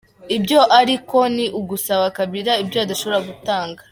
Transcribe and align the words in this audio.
Ibyo 0.35 0.59
ariko 0.79 1.17
ni 1.35 1.45
ugusaba 1.59 2.05
Kabila 2.17 2.51
ibyo 2.63 2.77
adashobora 2.83 3.19
gutanga. 3.29 3.81